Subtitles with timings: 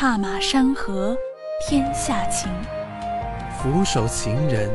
[0.00, 1.14] 踏马山河
[1.60, 2.50] 天下情，
[3.58, 4.70] 俯首情人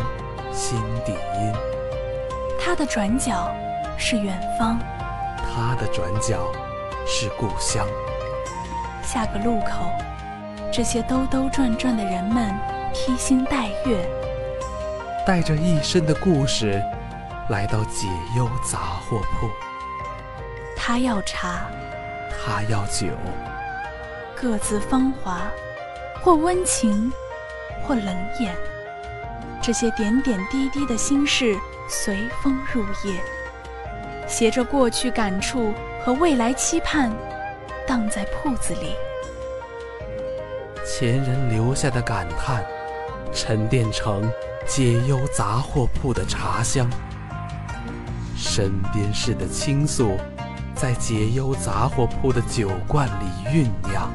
[0.53, 1.51] 心底音。
[2.59, 3.51] 他的转角
[3.97, 4.77] 是远方，
[5.39, 6.45] 他的转角
[7.07, 7.87] 是故乡。
[9.01, 9.89] 下个路口，
[10.71, 12.53] 这些兜兜转转的人们
[12.93, 14.07] 披星戴月，
[15.25, 16.79] 带着一身的故事，
[17.49, 18.07] 来到解
[18.37, 19.49] 忧杂货铺。
[20.77, 21.61] 他要茶，
[22.29, 23.07] 他要酒，
[24.35, 25.41] 各自芳华，
[26.21, 27.11] 或温情，
[27.83, 28.07] 或冷
[28.39, 28.53] 眼。
[29.61, 31.55] 这些点点滴滴的心事
[31.89, 33.19] 随风入夜，
[34.27, 37.11] 携着过去感触和未来期盼，
[37.87, 38.93] 荡在铺子里。
[40.85, 42.63] 前人留下的感叹，
[43.31, 44.29] 沉淀成
[44.67, 46.87] 解忧杂货铺的茶香。
[48.35, 50.17] 身边事的倾诉。
[50.75, 54.11] 在解忧杂货铺的酒罐里酝酿，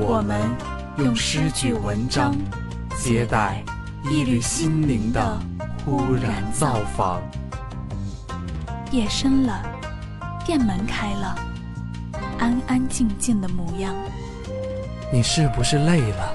[0.00, 0.40] 我们
[0.96, 2.34] 用诗句文章
[2.96, 3.62] 接待
[4.04, 5.38] 一缕心灵的
[5.84, 7.20] 忽然造访。
[8.90, 9.62] 夜深了，
[10.44, 11.38] 店门开了，
[12.38, 13.94] 安安静静的模样。
[15.12, 16.34] 你是不是累了？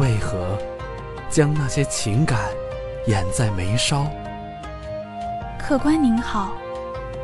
[0.00, 0.58] 为何
[1.30, 2.40] 将那些情感
[3.06, 4.06] 掩在眉梢？
[5.56, 6.52] 客官您好。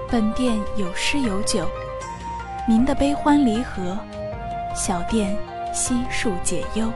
[0.08, 1.68] 本店有诗有酒，
[2.68, 3.98] 您的悲欢离合，
[4.72, 5.36] 小店
[5.74, 6.92] 悉数解忧。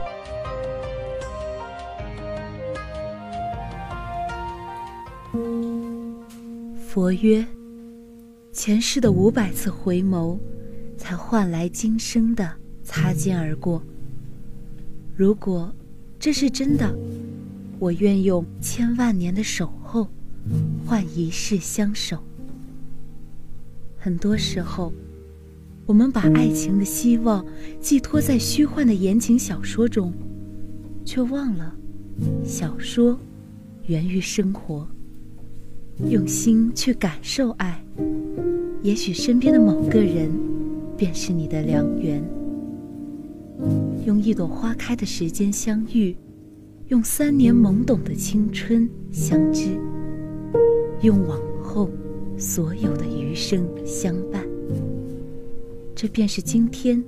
[6.87, 7.45] 佛曰：
[8.53, 10.39] 前世的五百次回眸，
[10.97, 12.49] 才换来今生的
[12.81, 13.83] 擦肩而过。
[15.17, 15.73] 如果
[16.17, 16.95] 这是真的，
[17.77, 20.07] 我愿用千万年的守候，
[20.87, 22.17] 换一世相守。
[24.03, 24.91] 很多时候，
[25.85, 27.45] 我们把爱情的希望
[27.79, 30.11] 寄托在虚幻的言情小说中，
[31.05, 31.71] 却忘了，
[32.43, 33.15] 小说
[33.85, 34.87] 源于生活。
[36.09, 37.79] 用心去感受爱，
[38.81, 40.31] 也许身边的某个人，
[40.97, 42.23] 便是你的良缘。
[44.07, 46.17] 用一朵花开的时间相遇，
[46.87, 49.79] 用三年懵懂的青春相知，
[51.03, 51.87] 用往后。
[52.41, 54.43] 所有的余生相伴，
[55.93, 57.01] 这便是今天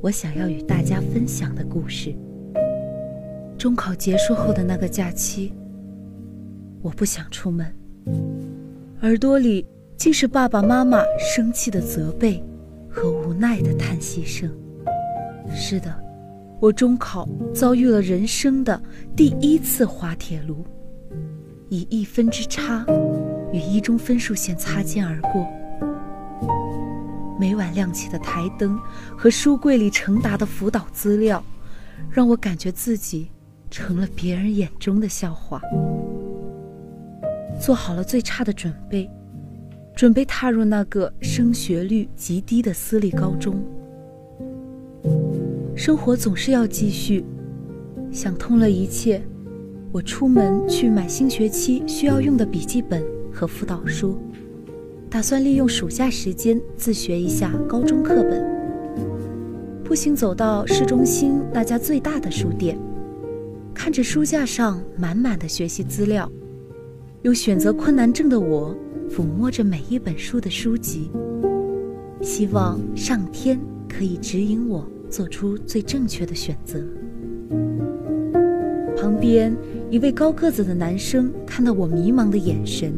[0.00, 2.14] 我想要与大家分享的故事。
[3.58, 5.52] 中考结束后的那个假期，
[6.80, 7.70] 我不想出门，
[9.02, 9.66] 耳朵里
[9.98, 12.42] 竟是爸爸妈妈生气的责备
[12.88, 14.50] 和无奈的叹息声。
[15.54, 15.94] 是的，
[16.58, 18.82] 我中考遭遇了人生的
[19.14, 20.64] 第一次滑铁卢，
[21.68, 22.86] 以一分之差。
[23.52, 25.46] 与一中分数线擦肩而过，
[27.38, 28.78] 每晚亮起的台灯
[29.16, 31.42] 和书柜里成沓的辅导资料，
[32.10, 33.30] 让我感觉自己
[33.70, 35.60] 成了别人眼中的笑话。
[37.60, 39.10] 做好了最差的准备，
[39.94, 43.62] 准备踏入那个升学率极低的私立高中。
[45.74, 47.24] 生活总是要继续，
[48.12, 49.20] 想通了一切，
[49.90, 53.02] 我出门去买新学期需要用的笔记本。
[53.40, 54.18] 和辅导书，
[55.08, 58.44] 打算利用暑假时间自学一下高中课本。
[59.82, 62.78] 步行走到市中心那家最大的书店，
[63.72, 66.30] 看着书架上满满的学习资料，
[67.22, 68.76] 有选择困难症的我
[69.08, 71.10] 抚摸着每一本书的书籍，
[72.20, 73.58] 希望上天
[73.88, 76.78] 可以指引我做出最正确的选择。
[78.98, 79.56] 旁边
[79.90, 82.92] 一位高个子的男生看到我迷茫的眼神。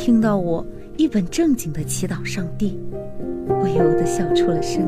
[0.00, 0.64] 听到我
[0.96, 2.78] 一本正经的祈祷上帝，
[3.46, 4.86] 不由得笑出了声，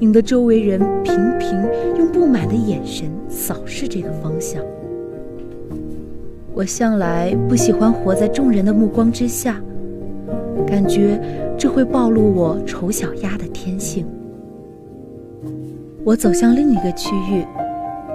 [0.00, 1.56] 引得周围人频频
[1.96, 4.60] 用不满的眼神扫视这个方向。
[6.52, 9.62] 我向来不喜欢活在众人的目光之下，
[10.66, 11.18] 感觉
[11.56, 14.04] 这会暴露我丑小鸭的天性。
[16.04, 17.46] 我走向另一个区域，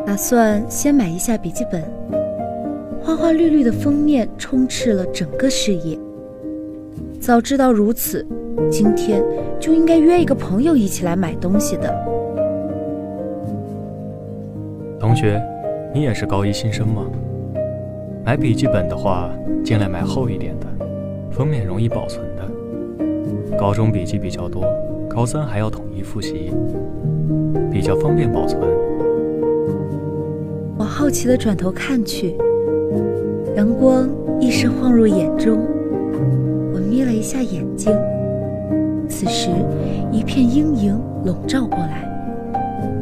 [0.06, 1.82] 打算先买一下笔记本。
[3.08, 5.98] 花花绿绿的封面充斥了整个视野。
[7.22, 8.28] 早知道如此，
[8.70, 9.24] 今天
[9.58, 11.90] 就应该约一个朋友一起来买东西的。
[15.00, 15.42] 同学，
[15.94, 17.06] 你也是高一新生吗？
[18.26, 19.32] 买笔记本的话，
[19.64, 20.68] 尽量买厚一点的，
[21.32, 23.58] 封面容易保存的。
[23.58, 24.66] 高中笔记比较多，
[25.08, 26.52] 高三还要统一复习，
[27.72, 28.62] 比较方便保存。
[30.78, 32.36] 我好奇的转头看去。
[33.58, 34.08] 阳光
[34.40, 35.58] 一时晃入眼中，
[36.76, 37.92] 我眯了一下眼睛。
[39.10, 39.50] 此时，
[40.12, 42.08] 一片阴影笼罩过来，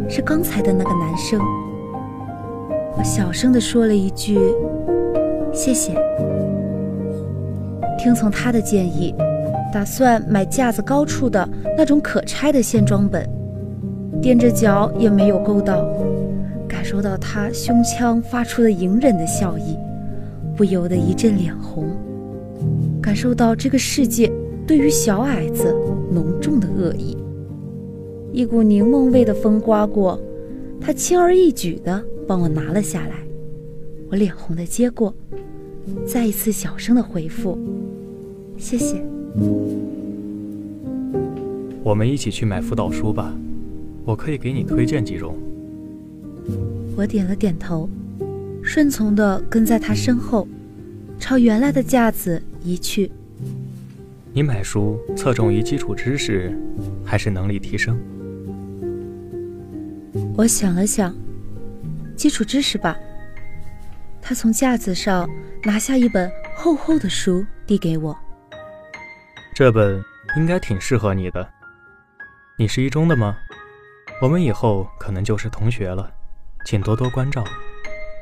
[0.09, 1.41] 是刚才的那个男生。
[2.97, 4.39] 我小声地说了一句
[5.51, 5.91] ：“谢谢。”
[7.99, 9.13] 听从他的建议，
[9.73, 11.45] 打算买架子高处的
[11.77, 13.29] 那种可拆的线装本，
[14.21, 15.85] 踮着脚也没有够到。
[16.65, 19.77] 感受到他胸腔发出的隐忍的笑意，
[20.55, 21.89] 不由得一阵脸红。
[23.01, 24.31] 感受到这个世界
[24.65, 25.75] 对于小矮子
[26.11, 27.15] 浓重的恶意，
[28.31, 30.19] 一股柠檬味的风刮过，
[30.81, 33.15] 他轻而易举地帮我拿了下来。
[34.09, 35.13] 我脸红的接过，
[36.05, 37.57] 再一次小声的回复
[38.57, 39.03] ：“谢谢。”
[41.83, 43.31] 我们一起去买辅导书吧，
[44.05, 45.35] 我可以给你推荐几种。
[46.95, 47.87] 我点了点头，
[48.65, 50.47] 顺从地跟在他身后，
[51.19, 52.41] 朝原来的架子。
[52.63, 53.11] 移去，
[54.33, 56.51] 你买书侧重于基础知识，
[57.05, 57.95] 还是能力提升？
[60.35, 61.15] 我想了想，
[62.15, 62.97] 基础知识吧。
[64.19, 65.29] 他从架子上
[65.63, 66.27] 拿下一本
[66.57, 68.17] 厚厚的书，递给我。
[69.53, 70.03] 这本
[70.37, 71.47] 应该挺适合你的。
[72.57, 73.37] 你是一中的吗？
[74.23, 76.11] 我们以后可能就是同学了，
[76.65, 77.43] 请多多关照。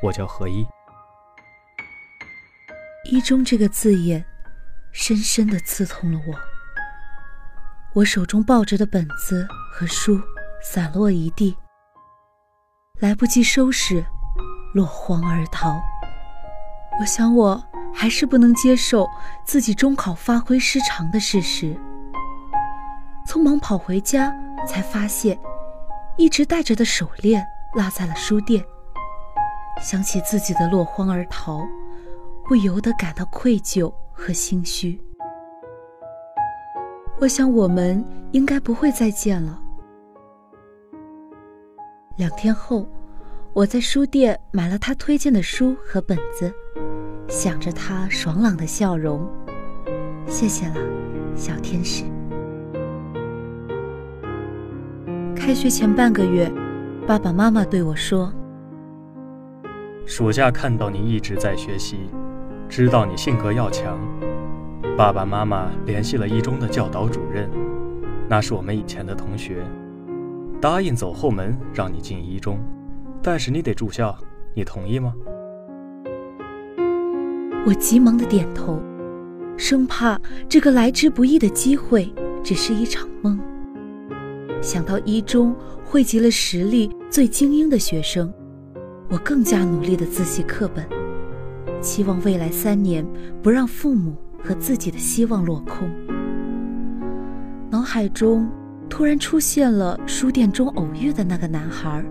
[0.04, 0.66] 我叫何一。
[3.10, 4.24] 一中这个字眼。
[4.96, 6.34] 深深的刺痛了我。
[7.94, 10.20] 我手中抱着的本子和书
[10.62, 11.56] 散落一地，
[13.00, 14.06] 来不及收拾，
[14.72, 15.82] 落荒而逃。
[17.00, 17.60] 我想，我
[17.92, 19.04] 还是不能接受
[19.44, 21.76] 自己中考发挥失常的事实。
[23.26, 24.32] 匆忙跑回家，
[24.64, 25.36] 才发现
[26.16, 28.64] 一直戴着的手链落在了书店。
[29.80, 31.66] 想起自己的落荒而逃，
[32.46, 33.92] 不由得感到愧疚。
[34.16, 34.96] 和心虚，
[37.20, 39.60] 我想我们应该不会再见了。
[42.16, 42.88] 两天后，
[43.52, 46.54] 我在书店买了他推荐的书和本子，
[47.26, 49.28] 想着他爽朗的笑容，
[50.28, 50.76] 谢谢了，
[51.34, 52.04] 小天使。
[55.34, 56.48] 开学前半个月，
[57.04, 58.32] 爸爸妈妈对我说
[60.06, 61.98] ：“暑假看到你一直在学习。”
[62.66, 63.96] 知道你性格要强，
[64.96, 67.48] 爸爸妈妈联系了一中的教导主任，
[68.26, 69.62] 那是我们以前的同学，
[70.60, 72.58] 答应走后门让你进一中，
[73.22, 74.16] 但是你得住校，
[74.54, 75.14] 你同意吗？
[77.64, 78.82] 我急忙的点头，
[79.56, 80.18] 生怕
[80.48, 82.12] 这个来之不易的机会
[82.42, 83.38] 只是一场梦。
[84.60, 85.54] 想到一中
[85.84, 88.32] 汇集了实力最精英的学生，
[89.14, 90.84] 我更加努力的自习课本。
[91.80, 93.06] 期望未来三年
[93.40, 95.88] 不让父母和自己的希望落空。
[97.70, 98.50] 脑海中
[98.90, 102.04] 突然出现了书店中偶遇的那个男孩，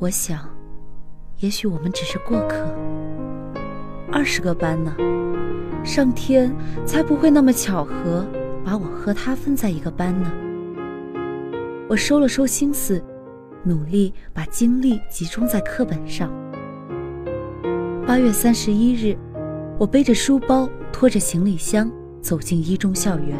[0.00, 0.40] 我想，
[1.38, 2.66] 也许我们只是过客。
[4.10, 4.92] 二十个班呢，
[5.84, 6.52] 上天
[6.84, 8.26] 才不会那么巧合
[8.64, 10.32] 把我和他分在一个班呢。
[11.88, 13.00] 我收了收心思，
[13.64, 16.30] 努力把精力集中在课本上。
[18.06, 19.16] 八月三十一日，
[19.78, 21.90] 我背着书包，拖着行李箱
[22.22, 23.36] 走进一中校园，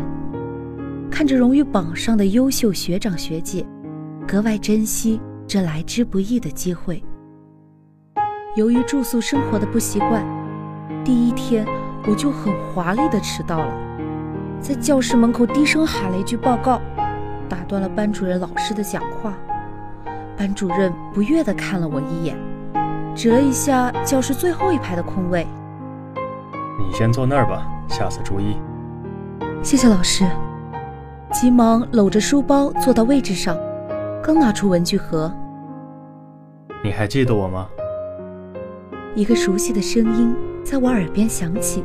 [1.11, 3.67] 看着荣誉榜上的优秀学长学姐，
[4.26, 7.03] 格外珍惜这来之不易的机会。
[8.56, 10.22] 由于住宿生活的不习惯，
[11.05, 11.65] 第一天
[12.06, 13.72] 我就很华丽的迟到了，
[14.60, 16.81] 在教室门口低声喊了一句报告，
[17.48, 19.34] 打断了班主任老师的讲话。
[20.39, 22.37] 班主任不悦地看了我一眼。
[23.17, 25.45] 指了一下教室最后一排的空位，
[26.79, 28.57] 你先坐那儿吧，下次注意。
[29.61, 30.25] 谢谢老师。
[31.33, 33.59] 急忙搂着书包坐到位置上，
[34.23, 35.31] 刚拿出文具盒。
[36.85, 37.67] 你还记得我吗？
[39.17, 41.85] 一个熟悉的声音在我耳边响起，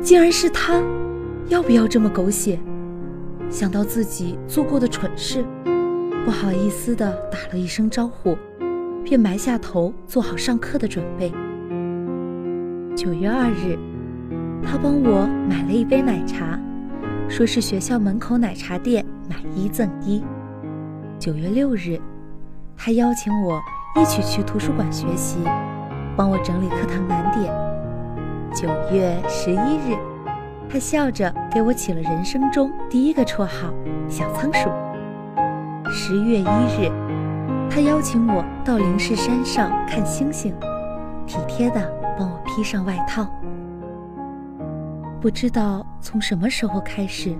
[0.00, 0.80] 竟然是他！
[1.48, 2.58] 要不要这么狗血？
[3.50, 5.44] 想到自己做过的蠢事，
[6.24, 8.36] 不好意思的打了一声招呼。
[9.04, 11.30] 便埋下头，做好上课的准备。
[12.96, 13.78] 九月二日，
[14.62, 16.58] 他帮我买了一杯奶茶，
[17.28, 20.24] 说是学校门口奶茶店买一赠一。
[21.18, 22.00] 九月六日，
[22.78, 23.60] 他邀请我
[24.00, 25.36] 一起去图书馆学习，
[26.16, 27.52] 帮我整理课堂难点。
[28.54, 29.98] 九月十一日，
[30.66, 33.70] 他笑着给我起了人生中第一个绰号
[34.08, 34.70] “小仓鼠”。
[35.96, 36.90] 十月一日。
[37.70, 40.52] 他邀请我到灵石山上看星星，
[41.24, 41.80] 体贴地
[42.18, 43.32] 帮我披上外套。
[45.20, 47.32] 不知道从什么时候开始，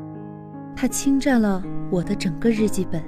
[0.77, 3.03] 他侵占了我的整个日记本。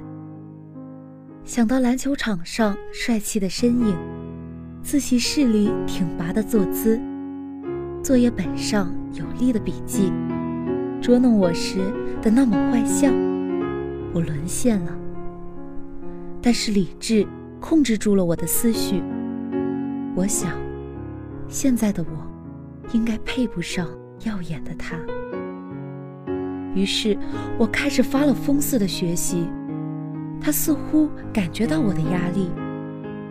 [1.45, 3.95] 想到篮球场上帅气的身影，
[4.83, 6.99] 自习室里挺拔的坐姿，
[8.03, 10.11] 作业本上有力的笔记，
[11.01, 11.79] 捉弄我时
[12.21, 13.07] 的那抹坏笑，
[14.13, 14.91] 我沦陷了。
[16.41, 17.27] 但是理智
[17.59, 19.03] 控制住了我的思绪。
[20.15, 20.51] 我想，
[21.47, 23.87] 现在的我，应该配不上
[24.25, 24.95] 耀眼的他。
[26.73, 27.17] 于是，
[27.57, 29.47] 我开始发了疯似的学习。
[30.39, 32.51] 他似乎感觉到我的压力，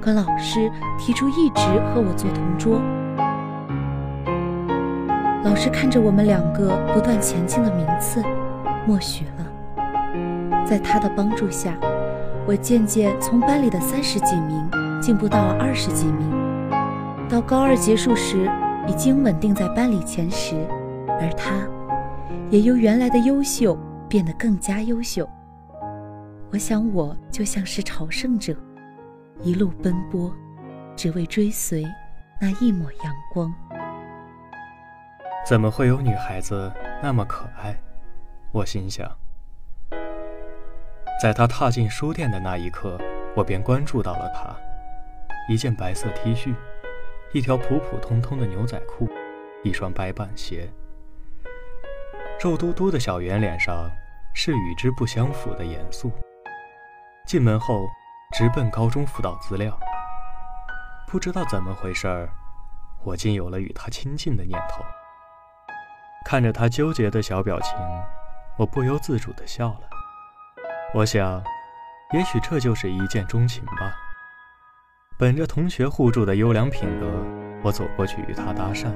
[0.01, 2.83] 可老师提出一直和我做同桌。
[5.45, 8.21] 老师看着我们两个不断前进的名次，
[8.87, 10.65] 默许了。
[10.67, 11.79] 在他的帮助下，
[12.47, 16.31] 我渐渐从班里的三十几名进步到了二十几名。
[17.29, 18.49] 到高二结束时，
[18.87, 20.55] 已经稳定在班里前十，
[21.21, 21.67] 而他。
[22.49, 23.77] 也由原来的优秀
[24.09, 25.29] 变得更加优秀。
[26.53, 28.55] 我想，我就像是朝圣者，
[29.43, 30.33] 一路奔波，
[30.95, 31.85] 只为追随
[32.41, 33.53] 那一抹阳光。
[35.45, 36.71] 怎么会有女孩子
[37.03, 37.77] 那么可爱？
[38.53, 39.11] 我心想。
[41.21, 42.99] 在她踏进书店的那一刻，
[43.35, 44.55] 我便关注到了她：
[45.49, 46.55] 一件白色 T 恤，
[47.33, 49.09] 一条普普通通的牛仔裤，
[49.63, 50.71] 一双白板鞋。
[52.39, 53.91] 肉嘟嘟的小圆脸上
[54.35, 56.13] 是与之不相符的严肃。
[57.27, 57.89] 进门后，
[58.33, 59.77] 直奔高中辅导资料。
[61.09, 62.29] 不知道怎么回事儿，
[63.03, 64.85] 我竟有了与他亲近的念头。
[66.27, 67.75] 看着他纠结的小表情，
[68.59, 69.96] 我不由自主地笑了。
[70.97, 71.45] 我想，
[72.15, 73.95] 也许这就是一见钟情吧。
[75.19, 77.07] 本着同学互助的优良品格，
[77.63, 78.87] 我走过去与他搭讪。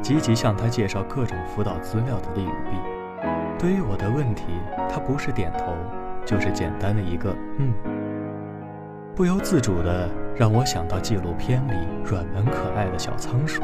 [0.00, 2.70] 积极向他介绍各种辅导资料的利与弊。
[3.58, 4.44] 对于我的问题，
[4.88, 5.76] 他不是点头，
[6.24, 7.74] 就是简单的一个“嗯”，
[9.14, 13.62] 不由自主的让我想到纪录片里软萌可爱的小仓鼠。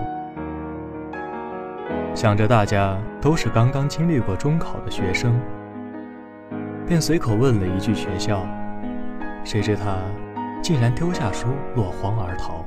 [2.15, 5.41] 想着大家都是刚刚经历过中考的学生，
[6.87, 8.47] 便随口问了一句学校，
[9.45, 9.97] 谁知他
[10.63, 12.65] 竟然丢下书落荒而逃。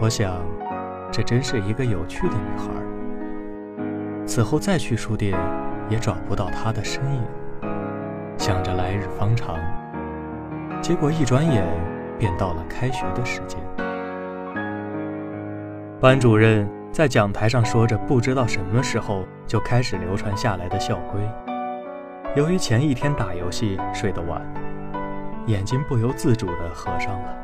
[0.00, 0.40] 我想。
[1.14, 2.68] 这真是一个有趣的女孩。
[4.24, 5.38] 此后再去书店，
[5.90, 7.22] 也找不到她的身影。
[8.38, 9.58] 想着来日方长，
[10.80, 11.66] 结果一转眼
[12.18, 13.60] 便到了开学的时间。
[16.00, 21.20] 班主任在讲台上说着，不知道什么时候就开始流传下来的校规。
[22.34, 24.42] 由于前一天打游戏睡得晚，
[25.46, 27.34] 眼睛不由自主地合上了。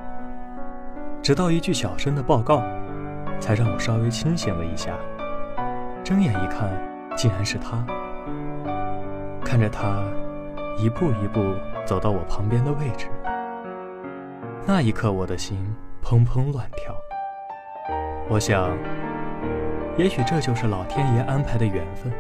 [1.23, 2.63] 直到一句小声的报告。
[3.41, 4.97] 才让我稍微清醒了一下，
[6.03, 6.69] 睁眼一看，
[7.17, 7.85] 竟然是他。
[9.45, 10.03] 看着他
[10.77, 11.55] 一步一步
[11.87, 13.07] 走到我旁边的位置，
[14.67, 16.93] 那一刻我的心砰砰乱跳。
[18.29, 18.77] 我想，
[19.97, 22.13] 也许这就是老天爷安排的缘分。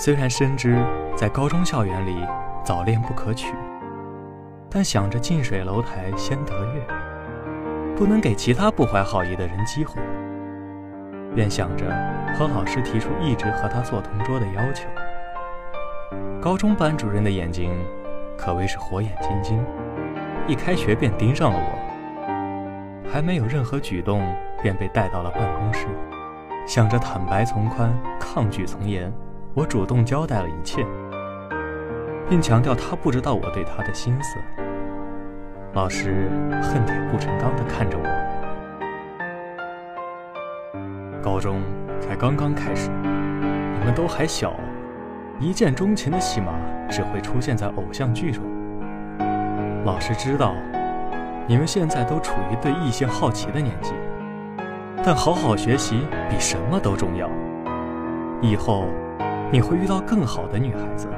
[0.00, 0.76] 虽然深知
[1.16, 2.24] 在高中校园里
[2.64, 3.52] 早恋不可取，
[4.70, 6.86] 但想着近水楼台先得月。
[7.96, 10.00] 不能给其他不怀好意的人机会，
[11.34, 11.84] 便想着
[12.38, 14.88] 和老师提出一直和他做同桌的要求。
[16.40, 17.72] 高中班主任的眼睛
[18.36, 19.60] 可谓是火眼金睛，
[20.46, 24.22] 一开学便盯上了我，还没有任何举动，
[24.62, 25.88] 便被带到了办公室，
[26.68, 29.12] 想着坦白从宽，抗拒从严，
[29.58, 30.86] 我主动交代了一切，
[32.30, 34.38] 并强调他不知道我对他的心思。
[35.72, 36.30] 老师
[36.62, 38.04] 恨铁不成钢地看着我。
[41.20, 41.60] 高中
[41.98, 44.54] 才刚刚开始，你们都还小，
[45.40, 46.52] 一见钟情的戏码
[46.88, 48.44] 只会出现在偶像剧中。
[49.84, 50.54] 老师知道，
[51.48, 53.92] 你们现在都处于对异性好奇的年纪，
[55.04, 57.28] 但好好学习比什么都重要。
[58.40, 58.84] 以后
[59.50, 61.08] 你会遇到更好的女孩子。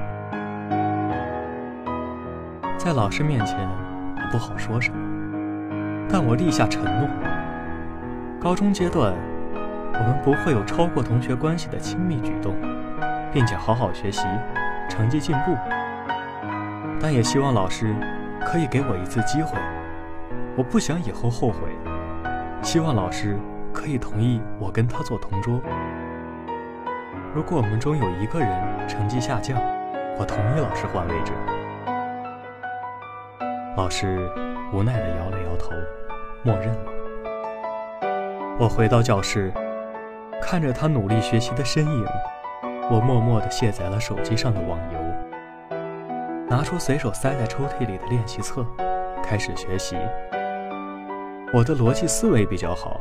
[2.78, 3.58] 在老师面前。
[4.22, 7.08] 我不好说什么，但我立下承诺：
[8.38, 9.12] 高中阶段，
[9.94, 12.54] 我们不会有超过同学关系的亲密举动，
[13.32, 14.24] 并且好好学习，
[14.88, 15.56] 成绩进步。
[17.00, 17.92] 但也希望老师
[18.44, 19.58] 可以给我一次机会，
[20.54, 21.56] 我不想以后后悔。
[22.62, 23.36] 希望老师
[23.72, 25.60] 可以同意我跟他做同桌。
[27.32, 29.56] 如果我们中有一个人成绩下降，
[30.18, 31.32] 我同意老师换位置。
[33.76, 34.28] 老师
[34.72, 35.70] 无奈地摇了摇头，
[36.42, 36.90] 默认了。
[38.58, 39.52] 我回到教室，
[40.42, 42.04] 看着他努力学习的身影，
[42.90, 44.98] 我默默地卸载了手机上的网游。
[46.48, 48.66] 拿出随手塞在抽屉里的练习册，
[49.22, 49.96] 开始学习。
[51.54, 53.00] 我的逻辑思维比较好，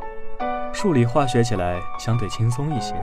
[0.72, 2.94] 数理化学起来相对轻松一些，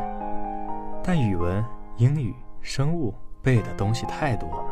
[1.08, 1.64] 但语文、
[1.96, 4.66] 英语、生物背的东西太多了。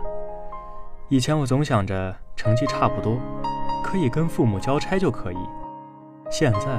[1.07, 3.17] 以前我总想着成绩差不多，
[3.81, 5.37] 可以跟父母交差就可以。
[6.29, 6.77] 现在，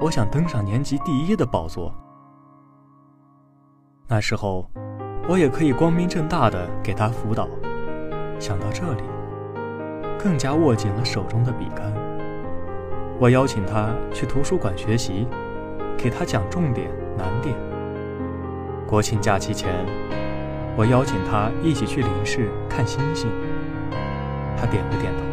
[0.00, 1.94] 我想登上年级第一的宝座。
[4.08, 4.68] 那时候，
[5.28, 7.48] 我也可以光明正大的给他辅导。
[8.40, 9.04] 想到这里，
[10.18, 11.94] 更加握紧了手中的笔杆。
[13.20, 15.28] 我邀请他去图书馆学习，
[15.96, 17.54] 给他讲重点难点。
[18.92, 19.72] 国庆假期前，
[20.76, 23.26] 我邀请他一起去林市看星星。
[24.54, 25.24] 他点了点头。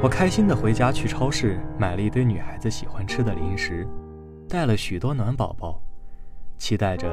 [0.00, 3.84] 我开心的回家去超市买了一堆女孩子喜欢吃的零食，
[4.48, 5.82] 带了许多暖宝宝，
[6.56, 7.08] 期待着。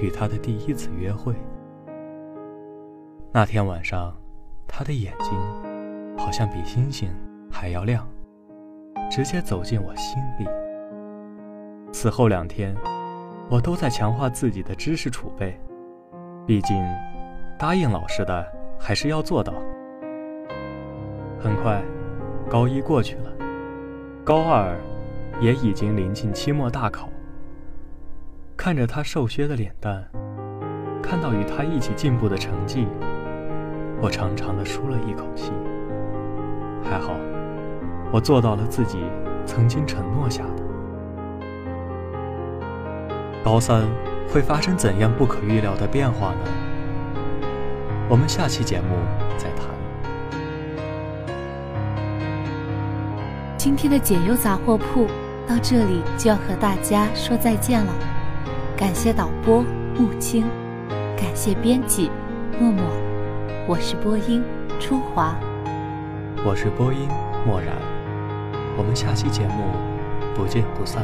[0.00, 1.34] 与他的第一次约会，
[3.32, 4.16] 那天晚上，
[4.68, 5.32] 他的眼睛
[6.16, 7.10] 好像比星星
[7.50, 8.06] 还要亮，
[9.10, 10.46] 直接走进我心里。
[11.92, 12.76] 此后两天，
[13.50, 15.58] 我都在强化自己的知识储备，
[16.46, 16.76] 毕竟
[17.58, 18.46] 答应老师的
[18.78, 19.54] 还是要做到。
[21.38, 21.82] 很快，
[22.48, 23.32] 高一过去了，
[24.22, 24.76] 高二
[25.40, 27.08] 也已经临近期末大考。
[28.54, 30.04] 看着他瘦削的脸蛋，
[31.02, 32.86] 看到与他一起进步的成绩，
[34.02, 35.52] 我长长的舒了一口气。
[36.82, 37.14] 还好，
[38.12, 39.02] 我做到了自己
[39.46, 40.67] 曾经承诺下的。
[43.48, 43.82] 高三
[44.30, 46.40] 会发生怎样不可预料的变化呢？
[48.06, 48.94] 我们下期节目
[49.38, 49.66] 再谈。
[53.56, 55.06] 今天的解忧杂货铺
[55.46, 57.90] 到这里就要和大家说再见了。
[58.76, 59.64] 感谢导播
[59.96, 60.44] 木青，
[61.16, 62.10] 感谢编辑
[62.60, 62.84] 默默，
[63.66, 64.44] 我是播音
[64.78, 65.34] 初华，
[66.44, 67.08] 我是播音
[67.46, 67.74] 默然，
[68.76, 69.72] 我们下期节目
[70.36, 71.02] 不见不散。